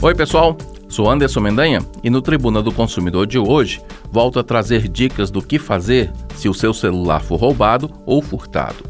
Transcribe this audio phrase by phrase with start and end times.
[0.00, 0.56] Oi, pessoal.
[0.88, 3.82] Sou Anderson Mendanha e no Tribuna do Consumidor de hoje
[4.12, 8.84] volto a trazer dicas do que fazer se o seu celular for roubado ou furtado.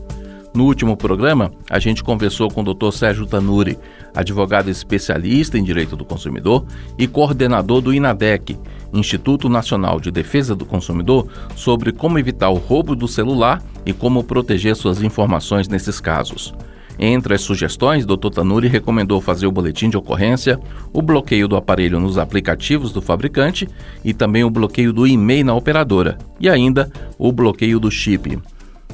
[0.55, 2.93] No último programa, a gente conversou com o Dr.
[2.93, 3.79] Sérgio Tanuri,
[4.15, 6.67] advogado especialista em direito do consumidor
[6.99, 8.59] e coordenador do INADEC,
[8.93, 14.25] Instituto Nacional de Defesa do Consumidor, sobre como evitar o roubo do celular e como
[14.25, 16.55] proteger suas informações nesses casos.
[16.99, 18.31] Entre as sugestões, Dr.
[18.35, 20.59] Tanuri recomendou fazer o boletim de ocorrência,
[20.93, 23.69] o bloqueio do aparelho nos aplicativos do fabricante
[24.05, 28.39] e também o bloqueio do e-mail na operadora, e ainda o bloqueio do chip.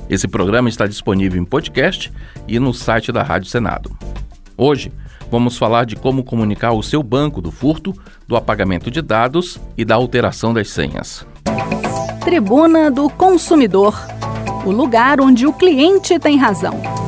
[0.09, 2.13] Esse programa está disponível em podcast
[2.47, 3.91] e no site da Rádio Senado.
[4.57, 4.93] Hoje,
[5.31, 7.95] vamos falar de como comunicar o seu banco do furto,
[8.29, 11.27] do apagamento de dados e da alteração das senhas.
[12.23, 13.95] Tribuna do Consumidor
[14.65, 17.04] o lugar onde o cliente tem razão.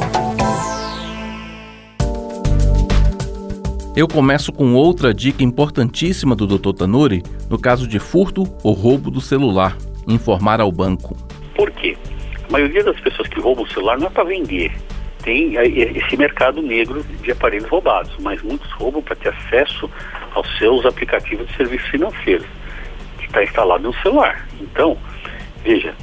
[3.96, 6.74] Eu começo com outra dica importantíssima do Dr.
[6.76, 9.74] Tanuri no caso de furto ou roubo do celular:
[10.07, 11.16] informar ao banco.
[11.54, 11.96] Por quê?
[12.46, 14.71] A maioria das pessoas que roubam o celular não é para vender.
[15.23, 19.90] Tem esse mercado negro de aparelhos roubados, mas muitos roubam para ter acesso
[20.34, 22.46] aos seus aplicativos de serviços financeiros,
[23.18, 24.46] que está instalado no celular.
[24.60, 24.99] Então,
[25.65, 25.95] veja,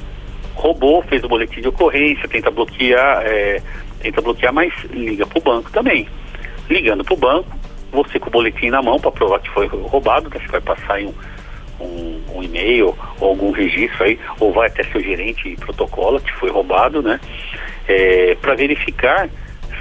[0.56, 3.62] roubou, fez o boletim de ocorrência, tenta bloquear, é,
[4.00, 6.08] tenta bloquear, mas liga para o banco também.
[6.68, 7.53] Ligando para o banco,
[7.94, 11.00] você com o boletim na mão para provar que foi roubado, que você vai passar
[11.00, 11.14] em um,
[11.80, 16.32] um, um, e-mail ou algum registro aí, ou vai até seu gerente e protocola que
[16.34, 17.20] foi roubado, né?
[17.88, 19.28] É, para verificar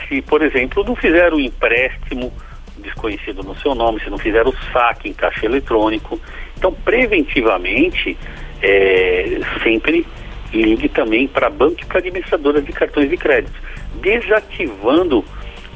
[0.07, 2.31] se, por exemplo, não fizeram um empréstimo
[2.77, 6.19] desconhecido no seu nome, se não fizeram o saque em caixa eletrônico.
[6.57, 8.17] Então, preventivamente,
[8.61, 10.05] é, sempre
[10.53, 13.59] ligue também para banco e para administradora de cartões de crédito,
[14.01, 15.25] desativando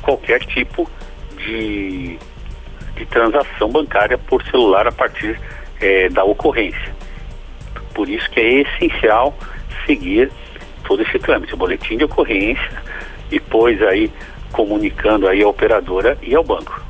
[0.02, 0.90] qualquer tipo
[1.48, 2.20] de,
[2.96, 5.40] de transação bancária por celular a partir
[5.80, 6.96] é, da ocorrência.
[7.94, 9.36] Por isso que é essencial
[9.86, 10.30] seguir
[10.86, 12.72] todo esse trâmite, o boletim de ocorrência,
[13.30, 14.12] depois aí
[14.52, 16.82] comunicando aí a operadora e ao banco.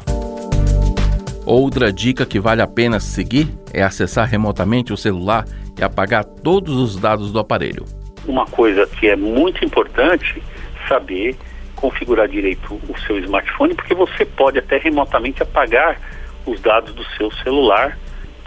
[1.45, 5.45] Outra dica que vale a pena seguir é acessar remotamente o celular
[5.79, 7.85] e apagar todos os dados do aparelho.
[8.27, 10.43] Uma coisa que é muito importante
[10.89, 11.37] saber
[11.77, 15.97] configurar direito o seu smartphone, porque você pode até remotamente apagar
[16.45, 17.97] os dados do seu celular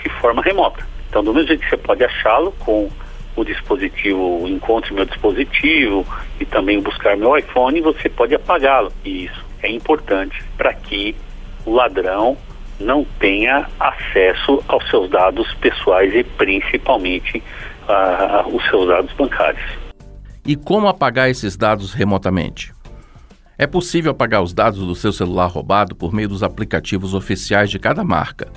[0.02, 0.86] de forma remota.
[1.08, 2.90] Então, do mesmo jeito que você pode achá-lo com
[3.36, 6.06] o dispositivo Encontre Meu Dispositivo
[6.38, 8.92] e também buscar meu iPhone, você pode apagá-lo.
[9.04, 11.14] E isso é importante para que
[11.64, 12.36] o ladrão
[12.78, 17.42] não tenha acesso aos seus dados pessoais e principalmente
[17.88, 19.62] uh, os seus dados bancários.
[20.46, 22.72] E como apagar esses dados remotamente?
[23.60, 27.78] É possível apagar os dados do seu celular roubado por meio dos aplicativos oficiais de
[27.78, 28.48] cada marca.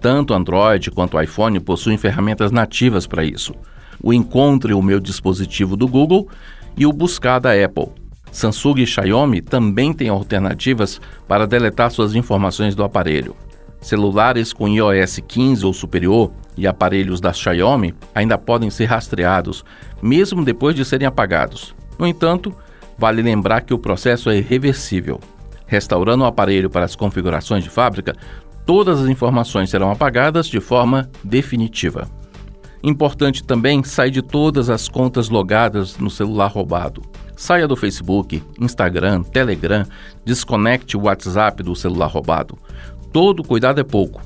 [0.00, 3.56] Tanto Android quanto iPhone possuem ferramentas nativas para isso.
[4.00, 6.28] O Encontre o meu dispositivo do Google
[6.76, 7.88] e o Buscar da Apple.
[8.30, 13.34] Samsung e Xiaomi também têm alternativas para deletar suas informações do aparelho.
[13.80, 19.64] Celulares com iOS 15 ou superior e aparelhos da Xiaomi ainda podem ser rastreados,
[20.00, 21.74] mesmo depois de serem apagados.
[21.98, 22.54] No entanto,
[22.96, 25.20] vale lembrar que o processo é irreversível.
[25.66, 28.14] Restaurando o aparelho para as configurações de fábrica,
[28.66, 32.08] todas as informações serão apagadas de forma definitiva.
[32.82, 37.02] Importante também sair de todas as contas logadas no celular roubado.
[37.36, 39.84] Saia do Facebook, Instagram, Telegram,
[40.24, 42.58] desconecte o WhatsApp do celular roubado.
[43.12, 44.20] Todo cuidado é pouco.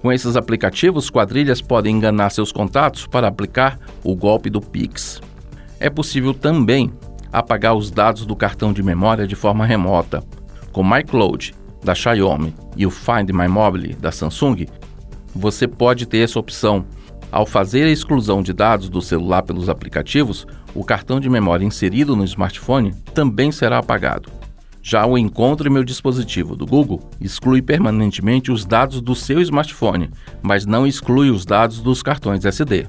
[0.00, 5.20] Com esses aplicativos, quadrilhas podem enganar seus contatos para aplicar o golpe do Pix.
[5.78, 6.90] É possível também
[7.32, 10.22] apagar os dados do cartão de memória de forma remota.
[10.72, 14.66] Com MyCloud, da Xiaomi, e o Find My Mobile, da Samsung,
[15.34, 16.84] você pode ter essa opção.
[17.32, 22.16] Ao fazer a exclusão de dados do celular pelos aplicativos, o cartão de memória inserido
[22.16, 24.30] no smartphone também será apagado.
[24.82, 30.10] Já o Encontre Meu Dispositivo do Google exclui permanentemente os dados do seu smartphone,
[30.42, 32.86] mas não exclui os dados dos cartões SD.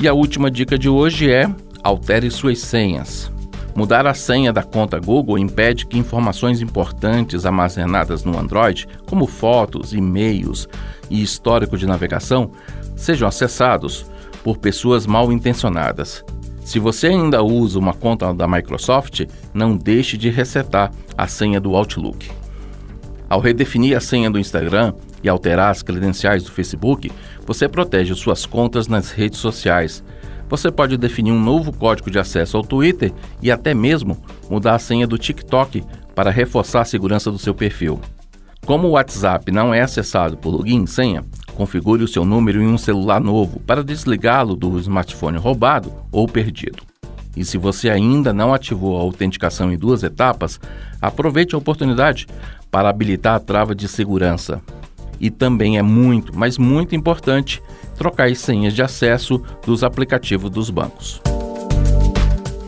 [0.00, 1.48] E a última dica de hoje é
[1.84, 3.30] altere suas senhas.
[3.76, 9.92] Mudar a senha da conta Google impede que informações importantes armazenadas no Android, como fotos,
[9.92, 10.66] e-mails
[11.10, 12.52] e histórico de navegação,
[12.96, 14.06] sejam acessados
[14.42, 16.24] por pessoas mal intencionadas.
[16.64, 21.74] Se você ainda usa uma conta da Microsoft, não deixe de resetar a senha do
[21.74, 22.30] Outlook.
[23.28, 27.10] Ao redefinir a senha do Instagram e alterar as credenciais do Facebook,
[27.44, 30.03] você protege suas contas nas redes sociais.
[30.48, 34.16] Você pode definir um novo código de acesso ao Twitter e até mesmo
[34.48, 35.82] mudar a senha do TikTok
[36.14, 38.00] para reforçar a segurança do seu perfil.
[38.64, 41.24] Como o WhatsApp não é acessado por login e senha,
[41.54, 46.82] configure o seu número em um celular novo para desligá-lo do smartphone roubado ou perdido.
[47.36, 50.60] E se você ainda não ativou a autenticação em duas etapas,
[51.00, 52.26] aproveite a oportunidade
[52.70, 54.62] para habilitar a trava de segurança.
[55.20, 57.62] E também é muito, mas muito importante
[57.96, 61.20] trocar as senhas de acesso dos aplicativos dos bancos.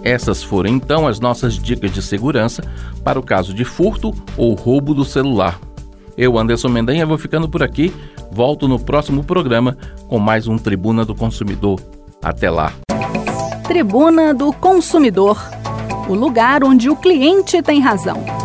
[0.02, 2.62] Essas foram então as nossas dicas de segurança
[3.02, 5.58] para o caso de furto ou roubo do celular.
[6.16, 7.92] Eu, Anderson Mendanha, vou ficando por aqui.
[8.30, 9.76] Volto no próximo programa
[10.08, 11.80] com mais um Tribuna do Consumidor.
[12.22, 12.72] Até lá.
[13.66, 15.36] Tribuna do Consumidor
[16.08, 18.35] o lugar onde o cliente tem razão.